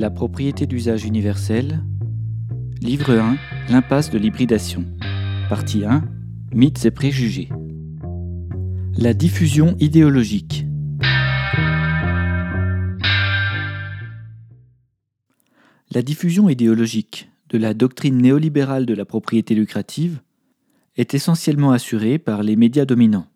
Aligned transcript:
La 0.00 0.08
propriété 0.08 0.66
d'usage 0.66 1.04
universel. 1.04 1.84
Livre 2.80 3.12
1. 3.18 3.36
L'impasse 3.68 4.08
de 4.08 4.16
l'hybridation. 4.16 4.86
Partie 5.50 5.84
1. 5.84 6.02
Mythes 6.54 6.86
et 6.86 6.90
préjugés. 6.90 7.50
La 8.96 9.12
diffusion 9.12 9.76
idéologique. 9.78 10.64
La 15.90 16.00
diffusion 16.00 16.48
idéologique 16.48 17.28
de 17.50 17.58
la 17.58 17.74
doctrine 17.74 18.16
néolibérale 18.16 18.86
de 18.86 18.94
la 18.94 19.04
propriété 19.04 19.54
lucrative 19.54 20.22
est 20.96 21.12
essentiellement 21.12 21.72
assurée 21.72 22.16
par 22.16 22.42
les 22.42 22.56
médias 22.56 22.86
dominants. 22.86 23.26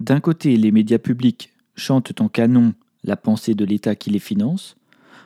D'un 0.00 0.20
côté, 0.20 0.56
les 0.56 0.72
médias 0.72 0.96
publics 0.96 1.52
chantent 1.76 2.18
en 2.22 2.28
canon 2.30 2.72
la 3.02 3.18
pensée 3.18 3.54
de 3.54 3.66
l'État 3.66 3.94
qui 3.94 4.08
les 4.08 4.18
finance, 4.18 4.78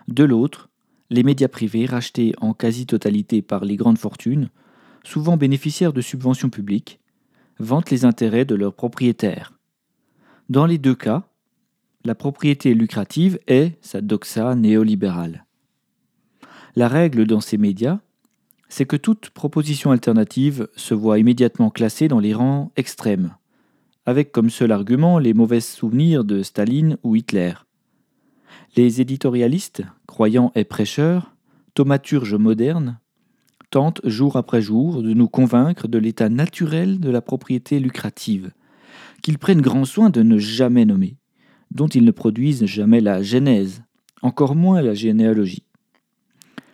de 0.08 0.24
l'autre, 0.24 0.70
les 1.10 1.22
médias 1.22 1.48
privés, 1.48 1.86
rachetés 1.86 2.34
en 2.40 2.54
quasi-totalité 2.54 3.42
par 3.42 3.64
les 3.64 3.76
grandes 3.76 3.98
fortunes, 3.98 4.50
souvent 5.04 5.36
bénéficiaires 5.36 5.92
de 5.92 6.00
subventions 6.00 6.50
publiques, 6.50 6.98
vantent 7.58 7.90
les 7.90 8.04
intérêts 8.04 8.44
de 8.44 8.54
leurs 8.54 8.74
propriétaires. 8.74 9.52
Dans 10.48 10.66
les 10.66 10.78
deux 10.78 10.94
cas, 10.94 11.28
la 12.04 12.14
propriété 12.14 12.74
lucrative 12.74 13.38
est 13.46 13.76
sa 13.82 14.00
doxa 14.00 14.54
néolibérale. 14.54 15.44
La 16.74 16.88
règle 16.88 17.26
dans 17.26 17.40
ces 17.40 17.58
médias, 17.58 17.98
c'est 18.68 18.86
que 18.86 18.96
toute 18.96 19.30
proposition 19.30 19.90
alternative 19.90 20.68
se 20.76 20.94
voit 20.94 21.18
immédiatement 21.18 21.70
classée 21.70 22.08
dans 22.08 22.20
les 22.20 22.34
rangs 22.34 22.70
extrêmes, 22.76 23.34
avec 24.06 24.32
comme 24.32 24.50
seul 24.50 24.72
argument 24.72 25.18
les 25.18 25.34
mauvais 25.34 25.60
souvenirs 25.60 26.24
de 26.24 26.42
Staline 26.42 26.96
ou 27.02 27.16
Hitler. 27.16 27.54
Les 28.76 29.00
éditorialistes, 29.00 29.82
croyants 30.06 30.52
et 30.54 30.64
prêcheurs, 30.64 31.34
thaumaturges 31.74 32.34
modernes, 32.34 32.98
tentent 33.70 34.00
jour 34.04 34.36
après 34.36 34.62
jour 34.62 35.02
de 35.02 35.12
nous 35.12 35.28
convaincre 35.28 35.88
de 35.88 35.98
l'état 35.98 36.28
naturel 36.28 37.00
de 37.00 37.10
la 37.10 37.20
propriété 37.20 37.80
lucrative, 37.80 38.50
qu'ils 39.22 39.38
prennent 39.38 39.60
grand 39.60 39.84
soin 39.84 40.10
de 40.10 40.22
ne 40.22 40.38
jamais 40.38 40.84
nommer, 40.84 41.16
dont 41.70 41.88
ils 41.88 42.04
ne 42.04 42.10
produisent 42.10 42.66
jamais 42.66 43.00
la 43.00 43.22
genèse, 43.22 43.82
encore 44.22 44.54
moins 44.54 44.82
la 44.82 44.94
généalogie. 44.94 45.64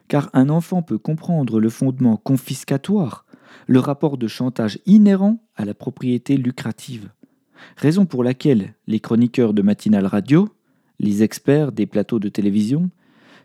Car 0.08 0.30
un 0.34 0.48
enfant 0.48 0.82
peut 0.82 0.98
comprendre 0.98 1.60
le 1.60 1.70
fondement 1.70 2.16
confiscatoire, 2.16 3.24
le 3.66 3.78
rapport 3.78 4.18
de 4.18 4.28
chantage 4.28 4.78
inhérent 4.86 5.42
à 5.56 5.64
la 5.64 5.74
propriété 5.74 6.36
lucrative, 6.36 7.10
raison 7.76 8.04
pour 8.04 8.24
laquelle 8.24 8.74
les 8.86 9.00
chroniqueurs 9.00 9.54
de 9.54 9.62
matinale 9.62 10.06
radio, 10.06 10.48
les 10.98 11.22
experts 11.22 11.72
des 11.72 11.86
plateaux 11.86 12.18
de 12.18 12.28
télévision, 12.28 12.90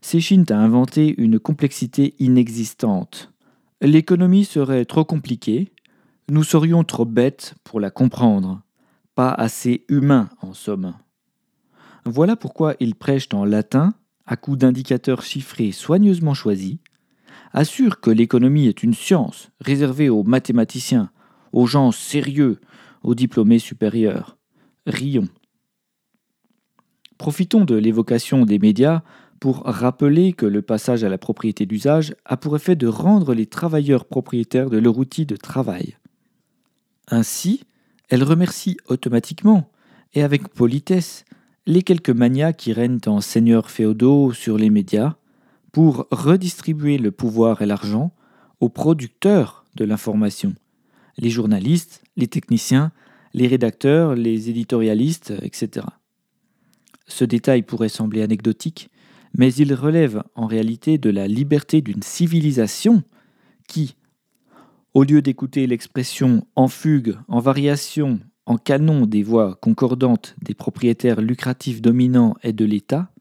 s'échinent 0.01 0.45
à 0.49 0.57
inventer 0.57 1.15
une 1.17 1.39
complexité 1.39 2.15
inexistante. 2.19 3.31
L'économie 3.81 4.45
serait 4.45 4.85
trop 4.85 5.05
compliquée, 5.05 5.71
nous 6.29 6.43
serions 6.43 6.83
trop 6.83 7.05
bêtes 7.05 7.55
pour 7.63 7.79
la 7.79 7.89
comprendre, 7.89 8.61
pas 9.15 9.31
assez 9.31 9.85
humains 9.89 10.29
en 10.41 10.53
somme. 10.53 10.93
Voilà 12.05 12.35
pourquoi 12.35 12.75
ils 12.79 12.95
prêchent 12.95 13.29
en 13.33 13.45
latin, 13.45 13.93
à 14.25 14.35
coups 14.37 14.59
d'indicateurs 14.59 15.23
chiffrés 15.23 15.71
soigneusement 15.71 16.33
choisis, 16.33 16.77
assurent 17.51 17.99
que 17.99 18.11
l'économie 18.11 18.67
est 18.67 18.83
une 18.83 18.93
science 18.93 19.49
réservée 19.59 20.09
aux 20.09 20.23
mathématiciens, 20.23 21.11
aux 21.51 21.65
gens 21.65 21.91
sérieux, 21.91 22.59
aux 23.03 23.15
diplômés 23.15 23.59
supérieurs. 23.59 24.37
Rions. 24.85 25.27
Profitons 27.19 27.65
de 27.65 27.75
l'évocation 27.75 28.45
des 28.45 28.59
médias 28.59 29.01
pour 29.41 29.63
rappeler 29.65 30.31
que 30.31 30.45
le 30.45 30.61
passage 30.61 31.03
à 31.03 31.09
la 31.09 31.17
propriété 31.17 31.65
d'usage 31.65 32.15
a 32.23 32.37
pour 32.37 32.55
effet 32.55 32.77
de 32.77 32.87
rendre 32.87 33.33
les 33.33 33.45
travailleurs 33.45 34.05
propriétaires 34.05 34.69
de 34.69 34.77
leur 34.77 34.97
outil 34.97 35.25
de 35.25 35.35
travail. 35.35 35.97
Ainsi, 37.09 37.65
elle 38.07 38.23
remercie 38.23 38.77
automatiquement 38.87 39.69
et 40.13 40.23
avec 40.23 40.47
politesse 40.47 41.25
les 41.65 41.83
quelques 41.83 42.09
manias 42.09 42.53
qui 42.53 42.71
règnent 42.71 43.01
en 43.05 43.19
seigneurs 43.19 43.69
féodaux 43.69 44.31
sur 44.31 44.57
les 44.57 44.69
médias 44.69 45.15
pour 45.73 46.07
redistribuer 46.11 46.97
le 46.97 47.11
pouvoir 47.11 47.61
et 47.61 47.65
l'argent 47.65 48.13
aux 48.61 48.69
producteurs 48.69 49.65
de 49.75 49.83
l'information, 49.83 50.55
les 51.17 51.29
journalistes, 51.29 52.01
les 52.15 52.27
techniciens, 52.27 52.93
les 53.33 53.47
rédacteurs, 53.47 54.15
les 54.15 54.49
éditorialistes, 54.49 55.33
etc. 55.41 55.85
Ce 57.09 57.25
détail 57.25 57.63
pourrait 57.63 57.89
sembler 57.89 58.21
anecdotique, 58.21 58.89
mais 59.37 59.53
il 59.53 59.73
relève 59.73 60.23
en 60.35 60.45
réalité 60.45 60.97
de 60.97 61.09
la 61.09 61.27
liberté 61.27 61.81
d'une 61.81 62.03
civilisation 62.03 63.03
qui, 63.67 63.95
au 64.93 65.03
lieu 65.03 65.21
d'écouter 65.21 65.67
l'expression 65.67 66.47
en 66.55 66.67
fugue, 66.67 67.17
en 67.27 67.39
variation, 67.39 68.19
en 68.45 68.57
canon 68.57 69.05
des 69.05 69.23
voix 69.23 69.55
concordantes 69.55 70.35
des 70.41 70.53
propriétaires 70.53 71.21
lucratifs 71.21 71.81
dominants 71.81 72.35
et 72.43 72.53
de 72.53 72.65
l'État, 72.65 73.11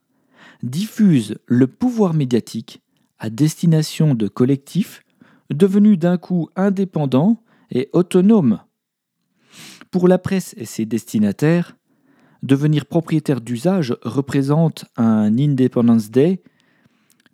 diffuse 0.63 1.39
le 1.47 1.67
pouvoir 1.67 2.15
médiatique 2.15 2.83
à 3.19 3.31
destination 3.31 4.15
de 4.15 4.29
collectifs 4.29 5.03
devenus 5.51 5.99
d'un 5.99 6.19
coup 6.19 6.51
indépendants 6.57 7.43
et 7.71 7.89
autonomes. 7.95 8.61
Pour 9.91 10.09
la 10.09 10.19
presse 10.19 10.55
et 10.59 10.67
ses 10.67 10.85
destinataires, 10.85 11.78
devenir 12.43 12.87
propriétaire 12.87 13.41
d'usage 13.41 13.97
représente 14.03 14.85
un 14.97 15.37
Independence 15.39 16.11
Day, 16.11 16.43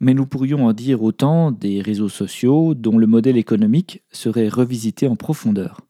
mais 0.00 0.14
nous 0.14 0.26
pourrions 0.26 0.66
en 0.66 0.72
dire 0.72 1.02
autant 1.02 1.50
des 1.50 1.80
réseaux 1.80 2.08
sociaux 2.08 2.74
dont 2.74 2.98
le 2.98 3.06
modèle 3.06 3.36
économique 3.36 4.02
serait 4.12 4.48
revisité 4.48 5.06
en 5.06 5.16
profondeur. 5.16 5.80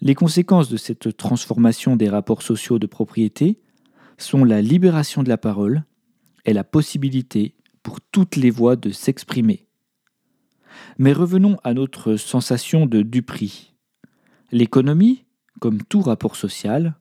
Les 0.00 0.14
conséquences 0.14 0.68
de 0.68 0.76
cette 0.76 1.16
transformation 1.16 1.96
des 1.96 2.08
rapports 2.08 2.42
sociaux 2.42 2.78
de 2.78 2.86
propriété 2.86 3.60
sont 4.18 4.44
la 4.44 4.62
libération 4.62 5.22
de 5.22 5.28
la 5.28 5.38
parole 5.38 5.84
et 6.44 6.52
la 6.52 6.64
possibilité 6.64 7.54
pour 7.82 8.00
toutes 8.00 8.36
les 8.36 8.50
voix 8.50 8.76
de 8.76 8.90
s'exprimer. 8.90 9.66
Mais 10.98 11.12
revenons 11.12 11.58
à 11.64 11.74
notre 11.74 12.16
sensation 12.16 12.86
de 12.86 13.02
duperie. 13.02 13.74
L'économie, 14.50 15.24
comme 15.60 15.82
tout 15.82 16.00
rapport 16.00 16.36
social, 16.36 16.94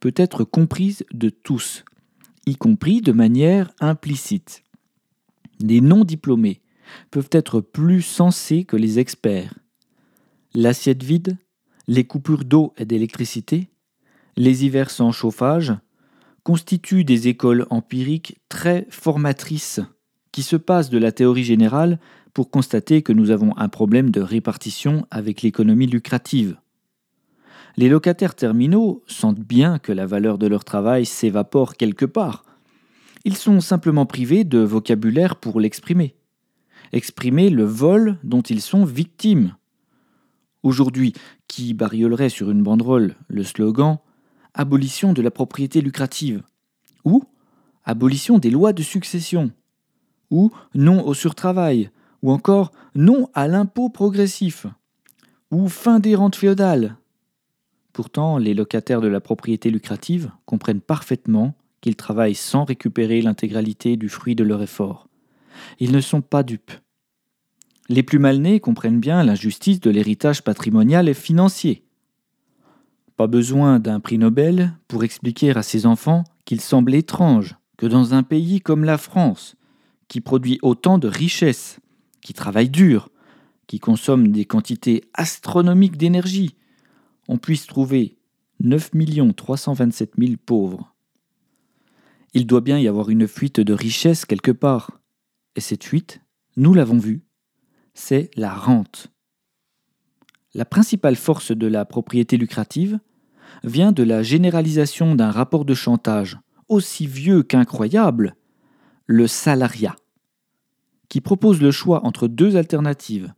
peut 0.00 0.14
être 0.16 0.44
comprise 0.44 1.04
de 1.12 1.28
tous, 1.28 1.84
y 2.46 2.56
compris 2.56 3.00
de 3.00 3.12
manière 3.12 3.70
implicite. 3.80 4.62
Les 5.60 5.80
non-diplômés 5.80 6.60
peuvent 7.10 7.30
être 7.32 7.60
plus 7.60 8.02
sensés 8.02 8.64
que 8.64 8.76
les 8.76 8.98
experts. 8.98 9.54
L'assiette 10.54 11.02
vide, 11.02 11.38
les 11.88 12.04
coupures 12.04 12.44
d'eau 12.44 12.72
et 12.76 12.84
d'électricité, 12.84 13.68
les 14.36 14.64
hivers 14.64 14.90
sans 14.90 15.12
chauffage, 15.12 15.74
constituent 16.42 17.04
des 17.04 17.28
écoles 17.28 17.66
empiriques 17.70 18.38
très 18.48 18.86
formatrices 18.90 19.80
qui 20.30 20.42
se 20.42 20.56
passent 20.56 20.90
de 20.90 20.98
la 20.98 21.10
théorie 21.10 21.44
générale 21.44 21.98
pour 22.34 22.50
constater 22.50 23.02
que 23.02 23.12
nous 23.12 23.30
avons 23.30 23.56
un 23.56 23.68
problème 23.68 24.10
de 24.10 24.20
répartition 24.20 25.06
avec 25.10 25.42
l'économie 25.42 25.86
lucrative. 25.86 26.58
Les 27.78 27.90
locataires 27.90 28.34
terminaux 28.34 29.02
sentent 29.06 29.40
bien 29.40 29.78
que 29.78 29.92
la 29.92 30.06
valeur 30.06 30.38
de 30.38 30.46
leur 30.46 30.64
travail 30.64 31.04
s'évapore 31.04 31.74
quelque 31.74 32.06
part. 32.06 32.44
Ils 33.24 33.36
sont 33.36 33.60
simplement 33.60 34.06
privés 34.06 34.44
de 34.44 34.60
vocabulaire 34.60 35.36
pour 35.36 35.60
l'exprimer. 35.60 36.14
Exprimer 36.92 37.50
le 37.50 37.64
vol 37.64 38.16
dont 38.24 38.40
ils 38.40 38.62
sont 38.62 38.86
victimes. 38.86 39.56
Aujourd'hui, 40.62 41.12
qui 41.48 41.74
bariolerait 41.74 42.30
sur 42.30 42.50
une 42.50 42.62
banderole 42.62 43.14
le 43.28 43.44
slogan 43.44 43.98
Abolition 44.54 45.12
de 45.12 45.20
la 45.20 45.30
propriété 45.30 45.82
lucrative 45.82 46.42
Ou 47.04 47.24
Abolition 47.84 48.38
des 48.38 48.50
lois 48.50 48.72
de 48.72 48.82
succession 48.82 49.50
Ou 50.30 50.50
Non 50.74 51.06
au 51.06 51.12
surtravail 51.12 51.90
Ou 52.22 52.32
encore 52.32 52.72
Non 52.94 53.28
à 53.34 53.48
l'impôt 53.48 53.90
progressif 53.90 54.66
Ou 55.50 55.68
Fin 55.68 56.00
des 56.00 56.14
rentes 56.14 56.36
féodales 56.36 56.96
Pourtant, 57.96 58.36
les 58.36 58.52
locataires 58.52 59.00
de 59.00 59.08
la 59.08 59.22
propriété 59.22 59.70
lucrative 59.70 60.30
comprennent 60.44 60.82
parfaitement 60.82 61.54
qu'ils 61.80 61.96
travaillent 61.96 62.34
sans 62.34 62.64
récupérer 62.64 63.22
l'intégralité 63.22 63.96
du 63.96 64.10
fruit 64.10 64.34
de 64.34 64.44
leur 64.44 64.62
effort. 64.62 65.08
Ils 65.80 65.92
ne 65.92 66.02
sont 66.02 66.20
pas 66.20 66.42
dupes. 66.42 66.72
Les 67.88 68.02
plus 68.02 68.18
mal 68.18 68.36
nés 68.36 68.60
comprennent 68.60 69.00
bien 69.00 69.24
l'injustice 69.24 69.80
de 69.80 69.88
l'héritage 69.88 70.44
patrimonial 70.44 71.08
et 71.08 71.14
financier. 71.14 71.84
Pas 73.16 73.28
besoin 73.28 73.78
d'un 73.78 73.98
prix 73.98 74.18
Nobel 74.18 74.74
pour 74.88 75.02
expliquer 75.02 75.56
à 75.56 75.62
ses 75.62 75.86
enfants 75.86 76.24
qu'il 76.44 76.60
semble 76.60 76.94
étrange 76.94 77.56
que 77.78 77.86
dans 77.86 78.12
un 78.12 78.22
pays 78.22 78.60
comme 78.60 78.84
la 78.84 78.98
France, 78.98 79.56
qui 80.08 80.20
produit 80.20 80.58
autant 80.60 80.98
de 80.98 81.08
richesses, 81.08 81.80
qui 82.20 82.34
travaille 82.34 82.68
dur, 82.68 83.08
qui 83.66 83.80
consomme 83.80 84.32
des 84.32 84.44
quantités 84.44 85.02
astronomiques 85.14 85.96
d'énergie, 85.96 86.56
on 87.28 87.38
puisse 87.38 87.66
trouver 87.66 88.18
9 88.60 88.90
327 89.36 90.12
000 90.18 90.34
pauvres. 90.44 90.94
Il 92.34 92.46
doit 92.46 92.60
bien 92.60 92.78
y 92.78 92.88
avoir 92.88 93.10
une 93.10 93.28
fuite 93.28 93.60
de 93.60 93.72
richesses 93.72 94.24
quelque 94.24 94.50
part. 94.50 95.00
et 95.54 95.60
cette 95.60 95.84
fuite, 95.84 96.20
nous 96.56 96.74
l'avons 96.74 96.98
vu, 96.98 97.22
c'est 97.94 98.30
la 98.36 98.54
rente. 98.54 99.08
La 100.54 100.64
principale 100.64 101.16
force 101.16 101.52
de 101.52 101.66
la 101.66 101.84
propriété 101.84 102.36
lucrative 102.36 102.98
vient 103.64 103.92
de 103.92 104.02
la 104.02 104.22
généralisation 104.22 105.14
d'un 105.14 105.30
rapport 105.30 105.64
de 105.64 105.74
chantage 105.74 106.38
aussi 106.68 107.06
vieux 107.06 107.42
qu'incroyable, 107.42 108.36
le 109.06 109.26
salariat, 109.26 109.96
qui 111.08 111.20
propose 111.20 111.60
le 111.60 111.70
choix 111.70 112.04
entre 112.04 112.28
deux 112.28 112.56
alternatives, 112.56 113.32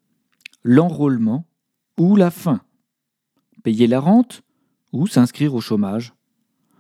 l'enrôlement 0.63 1.47
ou 1.99 2.17
la 2.17 2.31
fin, 2.31 2.63
la 3.73 4.01
rente 4.01 4.43
ou 4.93 5.07
s'inscrire 5.07 5.55
au 5.55 5.61
chômage, 5.61 6.15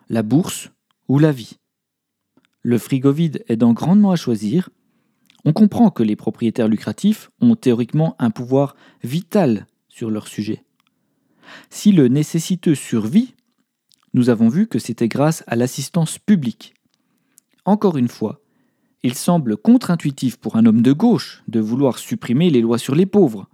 la 0.09 0.23
bourse 0.23 0.71
ou 1.09 1.19
la 1.19 1.33
vie. 1.33 1.57
Le 2.63 2.79
frigo 2.79 3.13
vide 3.13 3.45
aidant 3.49 3.73
grandement 3.73 4.11
à 4.11 4.17
choisir, 4.17 4.71
on 5.45 5.53
comprend 5.53 5.91
que 5.91 6.03
les 6.03 6.17
propriétaires 6.17 6.69
lucratifs 6.69 7.31
ont 7.41 7.55
théoriquement 7.55 8.17
un 8.19 8.31
pouvoir 8.31 8.75
vital 9.03 9.67
sur 9.89 10.11
leur 10.11 10.27
sujet. 10.29 10.65
Si 11.71 11.93
le 11.93 12.09
nécessiteux 12.09 12.75
survit, 12.75 13.35
nous 14.15 14.31
avons 14.31 14.49
vu 14.49 14.67
que 14.67 14.79
c'était 14.79 15.09
grâce 15.09 15.45
à 15.47 15.57
l'assistance 15.57 16.19
publique. 16.19 16.75
Encore 17.65 17.97
une 17.97 18.09
fois, 18.09 18.41
il 19.03 19.15
semble 19.15 19.57
contre-intuitif 19.57 20.37
pour 20.37 20.57
un 20.57 20.67
homme 20.67 20.83
de 20.83 20.93
gauche 20.93 21.43
de 21.49 21.61
vouloir 21.61 21.99
supprimer 21.99 22.51
les 22.51 22.61
lois 22.61 22.79
sur 22.79 22.95
les 22.95 23.07
pauvres. 23.07 23.49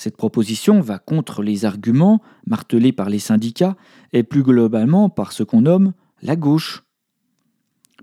Cette 0.00 0.16
proposition 0.16 0.80
va 0.80 0.98
contre 0.98 1.42
les 1.42 1.66
arguments 1.66 2.22
martelés 2.46 2.90
par 2.90 3.10
les 3.10 3.18
syndicats 3.18 3.76
et 4.14 4.22
plus 4.22 4.42
globalement 4.42 5.10
par 5.10 5.32
ce 5.32 5.42
qu'on 5.42 5.60
nomme 5.60 5.92
la 6.22 6.36
gauche. 6.36 6.84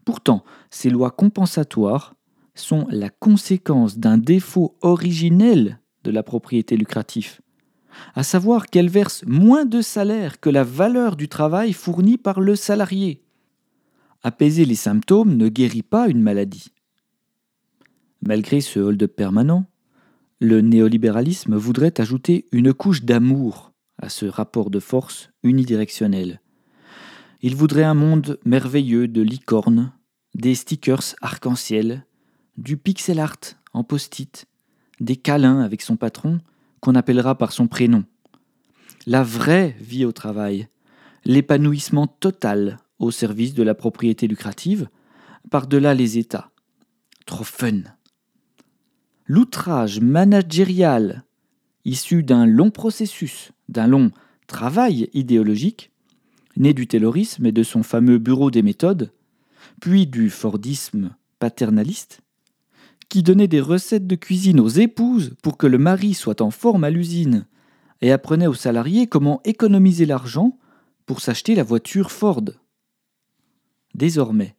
Pourtant, 0.06 0.44
ces 0.70 0.92
lois 0.92 1.10
compensatoires 1.10 2.14
sont 2.54 2.86
la 2.92 3.10
conséquence 3.10 3.98
d'un 3.98 4.20
défaut 4.20 4.78
originel 4.82 5.80
de 6.04 6.12
la 6.12 6.22
propriété 6.22 6.78
lucrative, 6.78 7.40
à 8.14 8.22
savoir 8.22 8.68
qu'elle 8.68 8.90
verse 8.90 9.24
moins 9.26 9.66
de 9.66 9.82
salaire 9.82 10.40
que 10.40 10.52
la 10.52 10.64
valeur 10.64 11.16
du 11.16 11.28
travail 11.28 11.74
fourni 11.74 12.20
par 12.20 12.42
le 12.42 12.56
salarié. 12.56 13.24
Apaiser 14.22 14.66
les 14.66 14.76
symptômes 14.76 15.36
ne 15.36 15.50
guérit 15.50 15.82
pas 15.82 16.10
une 16.10 16.22
maladie. 16.22 16.68
Malgré 18.22 18.62
ce 18.62 18.80
hold-up 18.80 19.16
permanent, 19.16 19.66
le 20.40 20.62
néolibéralisme 20.62 21.56
voudrait 21.56 22.00
ajouter 22.00 22.48
une 22.52 22.74
couche 22.74 23.04
d'amour 23.04 23.72
à 24.00 24.10
ce 24.10 24.26
rapport 24.26 24.70
de 24.70 24.80
force 24.80 25.30
unidirectionnel. 25.44 26.42
Il 27.42 27.56
voudrait 27.56 27.84
un 27.84 27.94
monde 27.94 28.40
merveilleux 28.46 29.08
de 29.08 29.22
licornes, 29.22 29.92
des 30.36 30.56
stickers 30.56 31.16
arc-en-ciel, 31.22 32.06
du 32.58 32.78
pixel 32.78 33.20
art 33.20 33.38
en 33.74 33.84
post-it, 33.84 34.46
des 35.00 35.16
câlins 35.16 35.62
avec 35.62 35.82
son 35.82 35.96
patron 35.96 36.40
qu'on 36.82 36.96
appellera 36.96 37.38
par 37.38 37.52
son 37.52 37.68
prénom. 37.68 38.04
La 39.06 39.24
vraie 39.24 39.76
vie 39.80 40.06
au 40.06 40.12
travail, 40.12 40.68
l'épanouissement 41.26 42.08
total 42.08 42.78
au 43.00 43.12
service 43.12 43.54
de 43.54 43.64
la 43.64 43.76
propriété 43.76 44.28
lucrative, 44.28 44.90
par-delà 45.50 45.94
les 45.94 46.18
États. 46.18 46.52
Trop 47.26 47.44
fun. 47.44 47.82
L'outrage 49.30 50.00
managérial, 50.00 51.26
issu 51.84 52.24
d'un 52.24 52.46
long 52.46 52.72
processus, 52.72 53.52
d'un 53.68 53.86
long 53.86 54.12
travail 54.48 55.10
idéologique, 55.14 55.92
né 56.56 56.74
du 56.74 56.88
taylorisme 56.88 57.46
et 57.46 57.52
de 57.52 57.64
son 57.64 57.84
fameux 57.84 58.20
bureau 58.20 58.52
des 58.52 58.62
méthodes, 58.62 59.12
puis 59.82 60.08
du 60.08 60.30
fordisme 60.30 61.14
paternaliste, 61.40 62.22
qui 63.10 63.22
donnait 63.22 63.50
des 63.50 63.62
recettes 63.62 64.08
de 64.08 64.16
cuisine 64.16 64.60
aux 64.60 64.70
épouses 64.70 65.36
pour 65.42 65.58
que 65.58 65.68
le 65.68 65.78
mari 65.78 66.14
soit 66.14 66.42
en 66.42 66.52
forme 66.52 66.86
à 66.86 66.90
l'usine, 66.90 67.46
et 68.02 68.12
apprenait 68.12 68.48
aux 68.48 68.54
salariés 68.54 69.08
comment 69.08 69.42
économiser 69.44 70.06
l'argent 70.06 70.58
pour 71.06 71.20
s'acheter 71.20 71.54
la 71.56 71.64
voiture 71.64 72.12
Ford. 72.12 72.44
Désormais, 73.94 74.57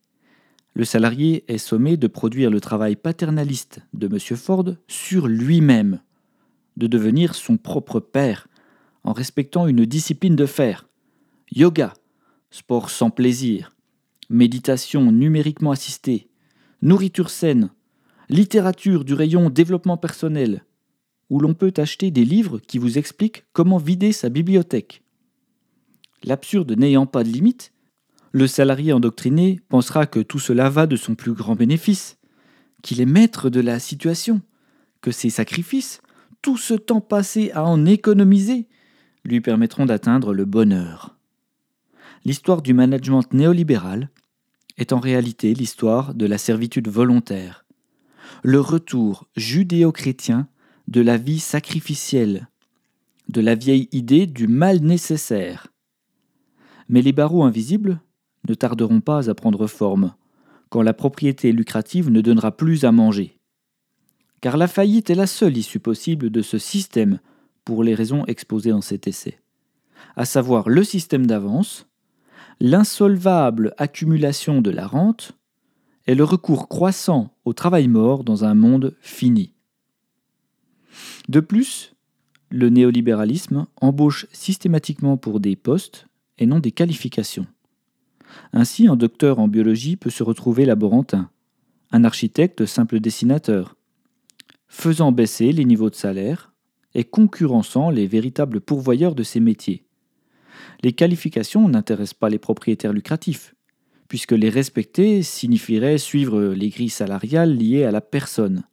le 0.74 0.84
salarié 0.84 1.44
est 1.48 1.58
sommé 1.58 1.96
de 1.96 2.06
produire 2.06 2.50
le 2.50 2.60
travail 2.60 2.96
paternaliste 2.96 3.80
de 3.94 4.06
M. 4.06 4.36
Ford 4.36 4.74
sur 4.86 5.26
lui-même, 5.26 6.00
de 6.76 6.86
devenir 6.86 7.34
son 7.34 7.56
propre 7.56 8.00
père, 8.00 8.46
en 9.04 9.12
respectant 9.12 9.66
une 9.66 9.84
discipline 9.84 10.36
de 10.36 10.46
fer. 10.46 10.88
Yoga, 11.50 11.94
sport 12.50 12.90
sans 12.90 13.10
plaisir, 13.10 13.74
méditation 14.30 15.10
numériquement 15.10 15.72
assistée, 15.72 16.28
nourriture 16.82 17.30
saine, 17.30 17.70
littérature 18.28 19.04
du 19.04 19.14
rayon 19.14 19.50
développement 19.50 19.96
personnel, 19.96 20.64
où 21.30 21.40
l'on 21.40 21.54
peut 21.54 21.72
acheter 21.76 22.10
des 22.10 22.24
livres 22.24 22.58
qui 22.58 22.78
vous 22.78 22.98
expliquent 22.98 23.44
comment 23.52 23.78
vider 23.78 24.12
sa 24.12 24.28
bibliothèque. 24.28 25.02
L'absurde 26.22 26.72
n'ayant 26.72 27.06
pas 27.06 27.24
de 27.24 27.28
limite, 27.28 27.72
le 28.32 28.46
salarié 28.46 28.92
endoctriné 28.92 29.60
pensera 29.68 30.06
que 30.06 30.20
tout 30.20 30.38
cela 30.38 30.68
va 30.70 30.86
de 30.86 30.96
son 30.96 31.14
plus 31.14 31.32
grand 31.32 31.54
bénéfice, 31.54 32.18
qu'il 32.82 33.00
est 33.00 33.06
maître 33.06 33.50
de 33.50 33.60
la 33.60 33.78
situation, 33.78 34.42
que 35.00 35.10
ses 35.10 35.30
sacrifices, 35.30 36.00
tout 36.42 36.56
ce 36.56 36.74
temps 36.74 37.00
passé 37.00 37.50
à 37.52 37.64
en 37.64 37.86
économiser, 37.86 38.68
lui 39.24 39.40
permettront 39.40 39.86
d'atteindre 39.86 40.32
le 40.32 40.44
bonheur. 40.44 41.16
L'histoire 42.24 42.62
du 42.62 42.74
management 42.74 43.32
néolibéral 43.32 44.10
est 44.76 44.92
en 44.92 45.00
réalité 45.00 45.54
l'histoire 45.54 46.14
de 46.14 46.26
la 46.26 46.38
servitude 46.38 46.88
volontaire, 46.88 47.64
le 48.42 48.60
retour 48.60 49.28
judéo-chrétien 49.36 50.48
de 50.86 51.00
la 51.00 51.16
vie 51.16 51.40
sacrificielle, 51.40 52.48
de 53.28 53.40
la 53.40 53.54
vieille 53.54 53.88
idée 53.92 54.26
du 54.26 54.46
mal 54.46 54.80
nécessaire. 54.80 55.68
Mais 56.88 57.02
les 57.02 57.12
barreaux 57.12 57.42
invisibles 57.42 58.00
ne 58.46 58.54
tarderont 58.54 59.00
pas 59.00 59.30
à 59.30 59.34
prendre 59.34 59.66
forme, 59.66 60.14
quand 60.68 60.82
la 60.82 60.94
propriété 60.94 61.52
lucrative 61.52 62.10
ne 62.10 62.20
donnera 62.20 62.56
plus 62.56 62.84
à 62.84 62.92
manger. 62.92 63.38
Car 64.40 64.56
la 64.56 64.68
faillite 64.68 65.10
est 65.10 65.14
la 65.14 65.26
seule 65.26 65.56
issue 65.56 65.80
possible 65.80 66.30
de 66.30 66.42
ce 66.42 66.58
système 66.58 67.20
pour 67.64 67.82
les 67.82 67.94
raisons 67.94 68.24
exposées 68.26 68.70
dans 68.70 68.80
cet 68.80 69.08
essai, 69.08 69.40
à 70.16 70.24
savoir 70.24 70.68
le 70.68 70.84
système 70.84 71.26
d'avance, 71.26 71.86
l'insolvable 72.60 73.74
accumulation 73.78 74.60
de 74.60 74.70
la 74.70 74.86
rente 74.86 75.32
et 76.06 76.14
le 76.14 76.24
recours 76.24 76.68
croissant 76.68 77.34
au 77.44 77.52
travail 77.52 77.88
mort 77.88 78.24
dans 78.24 78.44
un 78.44 78.54
monde 78.54 78.96
fini. 79.00 79.54
De 81.28 81.40
plus, 81.40 81.94
le 82.50 82.70
néolibéralisme 82.70 83.66
embauche 83.80 84.26
systématiquement 84.32 85.16
pour 85.16 85.40
des 85.40 85.56
postes 85.56 86.06
et 86.38 86.46
non 86.46 86.60
des 86.60 86.72
qualifications. 86.72 87.46
Ainsi, 88.52 88.88
un 88.88 88.96
docteur 88.96 89.38
en 89.38 89.48
biologie 89.48 89.96
peut 89.96 90.10
se 90.10 90.22
retrouver 90.22 90.64
laborantin, 90.64 91.30
un 91.90 92.04
architecte 92.04 92.66
simple 92.66 93.00
dessinateur, 93.00 93.76
faisant 94.68 95.12
baisser 95.12 95.52
les 95.52 95.64
niveaux 95.64 95.90
de 95.90 95.94
salaire 95.94 96.52
et 96.94 97.04
concurrençant 97.04 97.90
les 97.90 98.06
véritables 98.06 98.60
pourvoyeurs 98.60 99.14
de 99.14 99.22
ces 99.22 99.40
métiers. 99.40 99.84
Les 100.82 100.92
qualifications 100.92 101.68
n'intéressent 101.68 102.18
pas 102.18 102.28
les 102.28 102.38
propriétaires 102.38 102.92
lucratifs, 102.92 103.54
puisque 104.08 104.32
les 104.32 104.48
respecter 104.48 105.22
signifierait 105.22 105.98
suivre 105.98 106.40
les 106.40 106.70
grilles 106.70 106.88
salariales 106.88 107.54
liées 107.54 107.84
à 107.84 107.90
la 107.90 108.00
personne, 108.00 108.64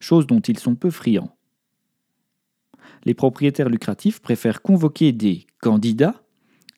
chose 0.00 0.26
dont 0.26 0.40
ils 0.40 0.58
sont 0.58 0.74
peu 0.74 0.90
friands. 0.90 1.36
Les 3.04 3.14
propriétaires 3.14 3.68
lucratifs 3.68 4.20
préfèrent 4.20 4.62
convoquer 4.62 5.12
des 5.12 5.46
candidats 5.60 6.22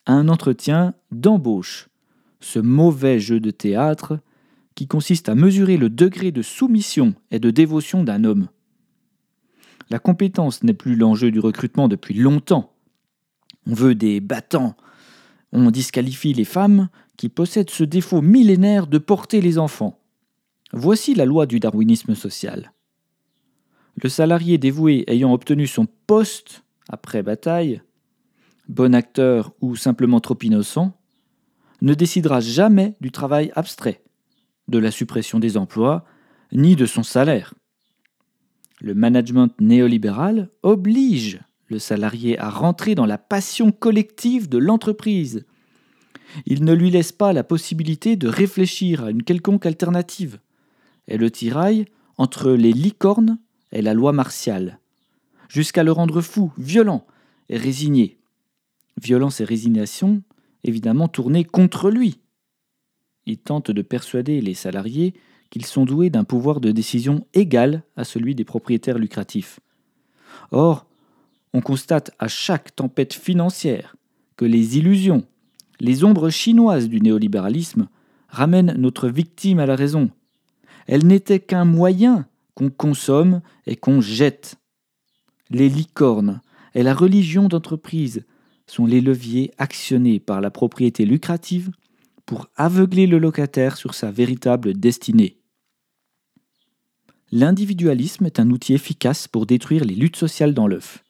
à 0.05 0.13
un 0.13 0.29
entretien 0.29 0.93
d'embauche 1.11 1.89
ce 2.39 2.59
mauvais 2.59 3.19
jeu 3.19 3.39
de 3.39 3.51
théâtre 3.51 4.19
qui 4.75 4.87
consiste 4.87 5.29
à 5.29 5.35
mesurer 5.35 5.77
le 5.77 5.89
degré 5.89 6.31
de 6.31 6.41
soumission 6.41 7.15
et 7.31 7.39
de 7.39 7.49
dévotion 7.49 8.03
d'un 8.03 8.23
homme. 8.23 8.47
La 9.89 9.99
compétence 9.99 10.63
n'est 10.63 10.73
plus 10.73 10.95
l'enjeu 10.95 11.31
du 11.31 11.39
recrutement 11.39 11.87
depuis 11.87 12.13
longtemps. 12.13 12.73
On 13.65 13.73
veut 13.73 13.95
des 13.95 14.19
battants. 14.19 14.75
On 15.51 15.71
disqualifie 15.71 16.33
les 16.33 16.45
femmes 16.45 16.89
qui 17.15 17.29
possèdent 17.29 17.69
ce 17.69 17.83
défaut 17.83 18.21
millénaire 18.21 18.87
de 18.87 18.97
porter 18.97 19.41
les 19.41 19.57
enfants. 19.57 19.99
Voici 20.73 21.15
la 21.15 21.25
loi 21.25 21.45
du 21.45 21.59
darwinisme 21.59 22.15
social. 22.15 22.73
Le 23.95 24.09
salarié 24.09 24.57
dévoué 24.57 25.05
ayant 25.07 25.33
obtenu 25.33 25.65
son 25.65 25.87
poste 26.05 26.63
après 26.89 27.23
bataille, 27.23 27.81
bon 28.67 28.93
acteur 28.93 29.53
ou 29.61 29.75
simplement 29.75 30.19
trop 30.19 30.37
innocent, 30.41 30.96
ne 31.81 31.93
décidera 31.93 32.39
jamais 32.39 32.95
du 33.01 33.11
travail 33.11 33.51
abstrait, 33.55 34.01
de 34.67 34.77
la 34.77 34.91
suppression 34.91 35.39
des 35.39 35.57
emplois, 35.57 36.05
ni 36.51 36.75
de 36.75 36.85
son 36.85 37.03
salaire. 37.03 37.53
Le 38.79 38.93
management 38.93 39.51
néolibéral 39.59 40.49
oblige 40.63 41.39
le 41.67 41.79
salarié 41.79 42.39
à 42.39 42.49
rentrer 42.49 42.95
dans 42.95 43.05
la 43.05 43.17
passion 43.17 43.71
collective 43.71 44.47
de 44.47 44.57
l'entreprise. 44.57 45.45
Il 46.45 46.63
ne 46.63 46.73
lui 46.73 46.91
laisse 46.91 47.11
pas 47.11 47.33
la 47.33 47.43
possibilité 47.43 48.15
de 48.15 48.27
réfléchir 48.27 49.03
à 49.03 49.11
une 49.11 49.23
quelconque 49.23 49.65
alternative, 49.65 50.39
et 51.07 51.17
le 51.17 51.31
tiraille 51.31 51.85
entre 52.17 52.51
les 52.51 52.73
licornes 52.73 53.37
et 53.71 53.81
la 53.81 53.93
loi 53.93 54.11
martiale, 54.11 54.79
jusqu'à 55.49 55.83
le 55.83 55.91
rendre 55.91 56.21
fou, 56.21 56.51
violent 56.57 57.05
et 57.49 57.57
résigné. 57.57 58.19
Violence 59.01 59.41
et 59.41 59.45
résignation, 59.45 60.23
évidemment, 60.63 61.07
tournées 61.07 61.43
contre 61.43 61.89
lui. 61.89 62.19
Il 63.25 63.37
tente 63.37 63.71
de 63.71 63.81
persuader 63.81 64.41
les 64.41 64.53
salariés 64.53 65.13
qu'ils 65.49 65.65
sont 65.65 65.85
doués 65.85 66.09
d'un 66.09 66.23
pouvoir 66.23 66.59
de 66.59 66.71
décision 66.71 67.25
égal 67.33 67.83
à 67.95 68.03
celui 68.03 68.35
des 68.35 68.45
propriétaires 68.45 68.97
lucratifs. 68.97 69.59
Or, 70.51 70.85
on 71.53 71.61
constate 71.61 72.11
à 72.19 72.27
chaque 72.27 72.75
tempête 72.75 73.13
financière 73.13 73.95
que 74.35 74.45
les 74.45 74.77
illusions, 74.77 75.25
les 75.79 76.03
ombres 76.03 76.29
chinoises 76.29 76.89
du 76.89 77.01
néolibéralisme 77.01 77.87
ramènent 78.29 78.75
notre 78.77 79.09
victime 79.09 79.59
à 79.59 79.65
la 79.65 79.75
raison. 79.75 80.09
Elle 80.85 81.05
n'était 81.05 81.39
qu'un 81.39 81.65
moyen 81.65 82.27
qu'on 82.53 82.69
consomme 82.69 83.41
et 83.65 83.75
qu'on 83.75 84.01
jette. 84.01 84.55
Les 85.49 85.69
licornes 85.69 86.41
et 86.73 86.83
la 86.83 86.93
religion 86.93 87.47
d'entreprise 87.47 88.25
sont 88.67 88.85
les 88.85 89.01
leviers 89.01 89.51
actionnés 89.57 90.19
par 90.19 90.41
la 90.41 90.51
propriété 90.51 91.05
lucrative 91.05 91.71
pour 92.25 92.49
aveugler 92.55 93.07
le 93.07 93.17
locataire 93.17 93.77
sur 93.77 93.93
sa 93.93 94.11
véritable 94.11 94.73
destinée. 94.73 95.37
L'individualisme 97.31 98.25
est 98.25 98.39
un 98.39 98.49
outil 98.51 98.73
efficace 98.73 99.27
pour 99.27 99.45
détruire 99.45 99.83
les 99.83 99.95
luttes 99.95 100.15
sociales 100.15 100.53
dans 100.53 100.67
l'œuf. 100.67 101.03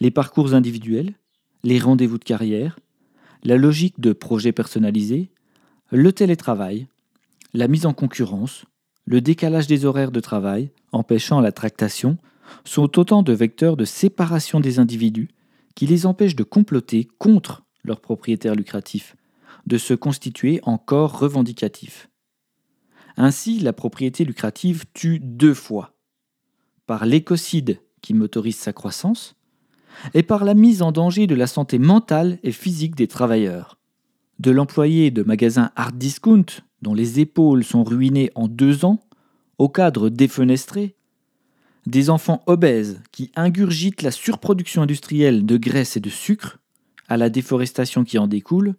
Les 0.00 0.10
parcours 0.10 0.54
individuels, 0.54 1.14
les 1.62 1.78
rendez-vous 1.78 2.18
de 2.18 2.24
carrière, 2.24 2.78
la 3.44 3.56
logique 3.56 4.00
de 4.00 4.12
projet 4.12 4.52
personnalisé, 4.52 5.30
le 5.90 6.12
télétravail, 6.12 6.88
la 7.54 7.68
mise 7.68 7.86
en 7.86 7.92
concurrence, 7.92 8.64
le 9.04 9.20
décalage 9.20 9.68
des 9.68 9.84
horaires 9.84 10.10
de 10.10 10.20
travail, 10.20 10.70
empêchant 10.90 11.40
la 11.40 11.52
tractation, 11.52 12.18
sont 12.64 12.98
autant 12.98 13.22
de 13.22 13.32
vecteurs 13.32 13.76
de 13.76 13.84
séparation 13.84 14.60
des 14.60 14.78
individus 14.78 15.28
qui 15.76 15.86
les 15.86 16.06
empêchent 16.06 16.34
de 16.34 16.42
comploter 16.42 17.06
contre 17.18 17.64
leurs 17.84 18.00
propriétaires 18.00 18.56
lucratifs, 18.56 19.14
de 19.66 19.78
se 19.78 19.94
constituer 19.94 20.58
en 20.64 20.78
corps 20.78 21.16
revendicatif. 21.16 22.08
Ainsi, 23.16 23.60
la 23.60 23.72
propriété 23.72 24.24
lucrative 24.24 24.86
tue 24.92 25.20
deux 25.20 25.54
fois. 25.54 25.94
Par 26.86 27.06
l'écocide 27.06 27.80
qui 28.02 28.14
motorise 28.14 28.56
sa 28.56 28.72
croissance, 28.72 29.36
et 30.14 30.22
par 30.22 30.44
la 30.44 30.54
mise 30.54 30.82
en 30.82 30.92
danger 30.92 31.26
de 31.26 31.34
la 31.34 31.46
santé 31.46 31.78
mentale 31.78 32.38
et 32.42 32.52
physique 32.52 32.94
des 32.94 33.08
travailleurs. 33.08 33.78
De 34.38 34.50
l'employé 34.50 35.10
de 35.10 35.22
magasins 35.22 35.70
hard 35.76 35.96
discount, 35.96 36.44
dont 36.82 36.94
les 36.94 37.20
épaules 37.20 37.64
sont 37.64 37.84
ruinées 37.84 38.30
en 38.34 38.48
deux 38.48 38.84
ans, 38.84 39.00
au 39.58 39.68
cadre 39.68 40.10
défenestré, 40.10 40.95
des 41.86 42.10
enfants 42.10 42.42
obèses 42.46 43.00
qui 43.12 43.30
ingurgitent 43.36 44.02
la 44.02 44.10
surproduction 44.10 44.82
industrielle 44.82 45.46
de 45.46 45.56
graisse 45.56 45.96
et 45.96 46.00
de 46.00 46.10
sucre, 46.10 46.58
à 47.08 47.16
la 47.16 47.30
déforestation 47.30 48.04
qui 48.04 48.18
en 48.18 48.26
découle, 48.26 48.74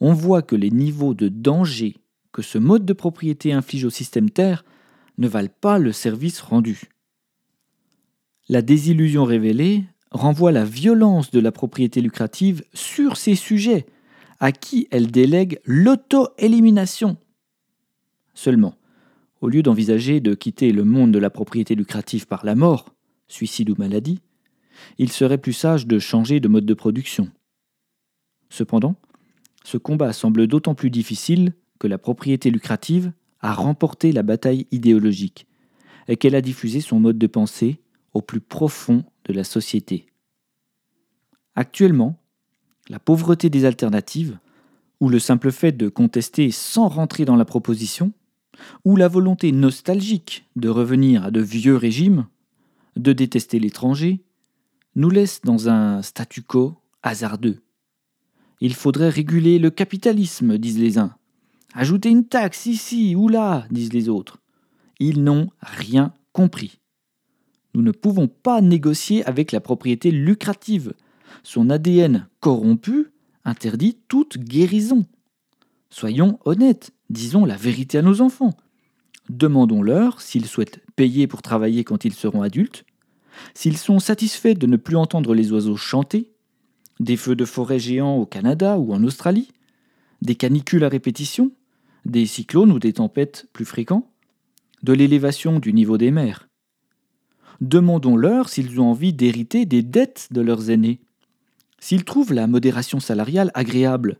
on 0.00 0.12
voit 0.12 0.42
que 0.42 0.56
les 0.56 0.70
niveaux 0.70 1.14
de 1.14 1.28
danger 1.28 1.96
que 2.32 2.42
ce 2.42 2.58
mode 2.58 2.84
de 2.84 2.92
propriété 2.92 3.52
inflige 3.52 3.84
au 3.84 3.90
système 3.90 4.30
Terre 4.30 4.64
ne 5.18 5.26
valent 5.26 5.48
pas 5.60 5.78
le 5.78 5.92
service 5.92 6.40
rendu. 6.40 6.82
La 8.48 8.62
désillusion 8.62 9.24
révélée 9.24 9.84
renvoie 10.12 10.52
la 10.52 10.64
violence 10.64 11.32
de 11.32 11.40
la 11.40 11.50
propriété 11.50 12.00
lucrative 12.00 12.62
sur 12.72 13.16
ces 13.16 13.34
sujets, 13.34 13.86
à 14.38 14.52
qui 14.52 14.86
elle 14.90 15.10
délègue 15.10 15.58
l'auto-élimination. 15.64 17.16
Seulement, 18.34 18.77
au 19.40 19.48
lieu 19.48 19.62
d'envisager 19.62 20.20
de 20.20 20.34
quitter 20.34 20.72
le 20.72 20.84
monde 20.84 21.12
de 21.12 21.18
la 21.18 21.30
propriété 21.30 21.74
lucrative 21.74 22.26
par 22.26 22.44
la 22.44 22.54
mort, 22.54 22.94
suicide 23.28 23.70
ou 23.70 23.74
maladie, 23.78 24.20
il 24.98 25.10
serait 25.10 25.38
plus 25.38 25.52
sage 25.52 25.86
de 25.86 25.98
changer 25.98 26.40
de 26.40 26.48
mode 26.48 26.66
de 26.66 26.74
production. 26.74 27.30
Cependant, 28.48 28.96
ce 29.64 29.76
combat 29.76 30.12
semble 30.12 30.46
d'autant 30.46 30.74
plus 30.74 30.90
difficile 30.90 31.52
que 31.78 31.86
la 31.86 31.98
propriété 31.98 32.50
lucrative 32.50 33.12
a 33.40 33.52
remporté 33.52 34.12
la 34.12 34.22
bataille 34.22 34.66
idéologique 34.70 35.46
et 36.08 36.16
qu'elle 36.16 36.34
a 36.34 36.40
diffusé 36.40 36.80
son 36.80 36.98
mode 36.98 37.18
de 37.18 37.26
pensée 37.26 37.80
au 38.14 38.22
plus 38.22 38.40
profond 38.40 39.04
de 39.26 39.32
la 39.32 39.44
société. 39.44 40.06
Actuellement, 41.54 42.18
la 42.88 42.98
pauvreté 42.98 43.50
des 43.50 43.64
alternatives, 43.64 44.38
ou 45.00 45.08
le 45.08 45.18
simple 45.18 45.52
fait 45.52 45.72
de 45.72 45.88
contester 45.88 46.50
sans 46.50 46.88
rentrer 46.88 47.24
dans 47.24 47.36
la 47.36 47.44
proposition, 47.44 48.12
ou 48.84 48.96
la 48.96 49.08
volonté 49.08 49.52
nostalgique 49.52 50.46
de 50.56 50.68
revenir 50.68 51.24
à 51.24 51.30
de 51.30 51.40
vieux 51.40 51.76
régimes, 51.76 52.26
de 52.96 53.12
détester 53.12 53.58
l'étranger, 53.58 54.20
nous 54.96 55.10
laisse 55.10 55.40
dans 55.42 55.68
un 55.68 56.02
statu 56.02 56.42
quo 56.42 56.76
hasardeux. 57.02 57.62
Il 58.60 58.74
faudrait 58.74 59.10
réguler 59.10 59.58
le 59.58 59.70
capitalisme, 59.70 60.58
disent 60.58 60.80
les 60.80 60.98
uns. 60.98 61.14
Ajouter 61.74 62.08
une 62.08 62.26
taxe 62.26 62.66
ici 62.66 63.14
ou 63.14 63.28
là, 63.28 63.66
disent 63.70 63.92
les 63.92 64.08
autres. 64.08 64.38
Ils 64.98 65.22
n'ont 65.22 65.50
rien 65.60 66.12
compris. 66.32 66.80
Nous 67.74 67.82
ne 67.82 67.92
pouvons 67.92 68.26
pas 68.26 68.60
négocier 68.60 69.24
avec 69.26 69.52
la 69.52 69.60
propriété 69.60 70.10
lucrative. 70.10 70.94
Son 71.42 71.70
ADN 71.70 72.26
corrompu 72.40 73.12
interdit 73.44 73.98
toute 74.08 74.38
guérison. 74.38 75.06
Soyons 75.90 76.38
honnêtes, 76.44 76.92
disons 77.10 77.44
la 77.44 77.56
vérité 77.56 77.98
à 77.98 78.02
nos 78.02 78.20
enfants. 78.20 78.54
Demandons-leur 79.30 80.20
s'ils 80.20 80.46
souhaitent 80.46 80.80
payer 80.96 81.26
pour 81.26 81.42
travailler 81.42 81.84
quand 81.84 82.04
ils 82.04 82.14
seront 82.14 82.42
adultes, 82.42 82.84
s'ils 83.54 83.76
sont 83.76 83.98
satisfaits 83.98 84.54
de 84.54 84.66
ne 84.66 84.76
plus 84.76 84.96
entendre 84.96 85.34
les 85.34 85.52
oiseaux 85.52 85.76
chanter, 85.76 86.30
des 87.00 87.16
feux 87.16 87.36
de 87.36 87.44
forêt 87.44 87.78
géants 87.78 88.16
au 88.16 88.26
Canada 88.26 88.78
ou 88.78 88.92
en 88.92 89.04
Australie, 89.04 89.52
des 90.22 90.34
canicules 90.34 90.84
à 90.84 90.88
répétition, 90.88 91.52
des 92.04 92.26
cyclones 92.26 92.72
ou 92.72 92.78
des 92.78 92.94
tempêtes 92.94 93.48
plus 93.52 93.64
fréquents, 93.64 94.10
de 94.82 94.92
l'élévation 94.92 95.58
du 95.58 95.72
niveau 95.72 95.98
des 95.98 96.10
mers. 96.10 96.48
Demandons-leur 97.60 98.48
s'ils 98.48 98.80
ont 98.80 98.90
envie 98.90 99.12
d'hériter 99.12 99.66
des 99.66 99.82
dettes 99.82 100.28
de 100.30 100.40
leurs 100.40 100.70
aînés, 100.70 101.00
s'ils 101.80 102.04
trouvent 102.04 102.32
la 102.32 102.46
modération 102.46 103.00
salariale 103.00 103.50
agréable, 103.54 104.18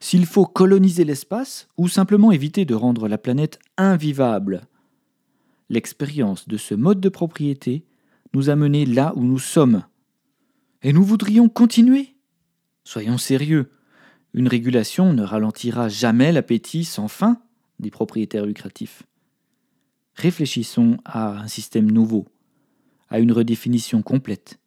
s'il 0.00 0.26
faut 0.26 0.46
coloniser 0.46 1.04
l'espace 1.04 1.68
ou 1.76 1.88
simplement 1.88 2.32
éviter 2.32 2.64
de 2.64 2.74
rendre 2.74 3.08
la 3.08 3.18
planète 3.18 3.58
invivable. 3.76 4.66
L'expérience 5.68 6.46
de 6.48 6.56
ce 6.56 6.74
mode 6.74 7.00
de 7.00 7.08
propriété 7.08 7.84
nous 8.34 8.50
a 8.50 8.56
menés 8.56 8.86
là 8.86 9.12
où 9.16 9.24
nous 9.24 9.38
sommes. 9.38 9.84
Et 10.82 10.92
nous 10.92 11.02
voudrions 11.02 11.48
continuer. 11.48 12.14
Soyons 12.84 13.18
sérieux. 13.18 13.70
Une 14.34 14.48
régulation 14.48 15.12
ne 15.12 15.22
ralentira 15.22 15.88
jamais 15.88 16.30
l'appétit 16.30 16.84
sans 16.84 17.08
fin 17.08 17.40
des 17.80 17.90
propriétaires 17.90 18.46
lucratifs. 18.46 19.02
Réfléchissons 20.14 20.98
à 21.04 21.40
un 21.40 21.48
système 21.48 21.90
nouveau, 21.90 22.26
à 23.08 23.18
une 23.18 23.32
redéfinition 23.32 24.02
complète. 24.02 24.58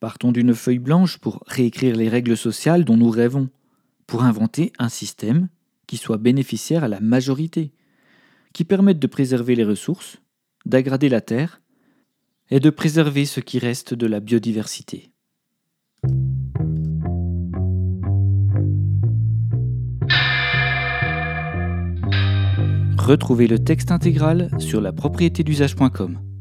Partons 0.00 0.32
d'une 0.32 0.54
feuille 0.54 0.78
blanche 0.78 1.18
pour 1.18 1.42
réécrire 1.46 1.96
les 1.96 2.08
règles 2.08 2.36
sociales 2.36 2.84
dont 2.84 2.96
nous 2.96 3.10
rêvons 3.10 3.48
pour 4.12 4.24
inventer 4.24 4.74
un 4.78 4.90
système 4.90 5.48
qui 5.86 5.96
soit 5.96 6.18
bénéficiaire 6.18 6.84
à 6.84 6.88
la 6.88 7.00
majorité, 7.00 7.72
qui 8.52 8.62
permette 8.62 8.98
de 8.98 9.06
préserver 9.06 9.54
les 9.54 9.64
ressources, 9.64 10.18
d'aggrader 10.66 11.08
la 11.08 11.22
terre 11.22 11.62
et 12.50 12.60
de 12.60 12.68
préserver 12.68 13.24
ce 13.24 13.40
qui 13.40 13.58
reste 13.58 13.94
de 13.94 14.06
la 14.06 14.20
biodiversité. 14.20 15.10
Retrouvez 22.98 23.46
le 23.46 23.60
texte 23.60 23.92
intégral 23.92 24.50
sur 24.58 24.82
la 24.82 24.92
d'usage.com. 24.92 26.31